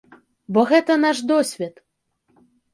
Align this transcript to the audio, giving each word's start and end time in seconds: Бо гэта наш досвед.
Бо 0.57 0.63
гэта 0.71 0.97
наш 1.05 1.17
досвед. 1.35 1.75